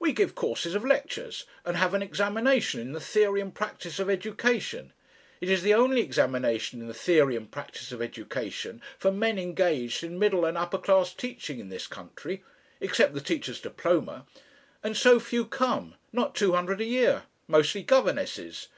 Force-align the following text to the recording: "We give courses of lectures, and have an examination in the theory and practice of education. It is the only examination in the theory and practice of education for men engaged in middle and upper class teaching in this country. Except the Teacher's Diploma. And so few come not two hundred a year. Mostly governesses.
"We 0.00 0.14
give 0.14 0.34
courses 0.34 0.74
of 0.74 0.86
lectures, 0.86 1.44
and 1.62 1.76
have 1.76 1.92
an 1.92 2.00
examination 2.00 2.80
in 2.80 2.92
the 2.92 2.98
theory 2.98 3.42
and 3.42 3.54
practice 3.54 3.98
of 3.98 4.08
education. 4.08 4.94
It 5.38 5.50
is 5.50 5.62
the 5.62 5.74
only 5.74 6.00
examination 6.00 6.80
in 6.80 6.88
the 6.88 6.94
theory 6.94 7.36
and 7.36 7.50
practice 7.50 7.92
of 7.92 8.00
education 8.00 8.80
for 8.96 9.12
men 9.12 9.38
engaged 9.38 10.02
in 10.02 10.18
middle 10.18 10.46
and 10.46 10.56
upper 10.56 10.78
class 10.78 11.12
teaching 11.12 11.58
in 11.58 11.68
this 11.68 11.86
country. 11.86 12.42
Except 12.80 13.12
the 13.12 13.20
Teacher's 13.20 13.60
Diploma. 13.60 14.24
And 14.82 14.96
so 14.96 15.20
few 15.20 15.44
come 15.44 15.96
not 16.10 16.34
two 16.34 16.54
hundred 16.54 16.80
a 16.80 16.84
year. 16.84 17.24
Mostly 17.46 17.82
governesses. 17.82 18.68